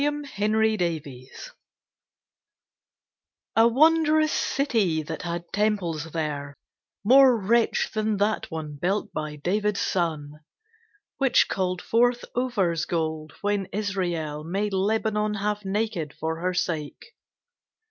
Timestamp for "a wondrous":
3.55-4.31